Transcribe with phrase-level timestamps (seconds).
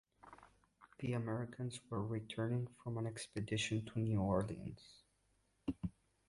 [0.97, 5.03] The Americans were returning from an expedition to New Orleans.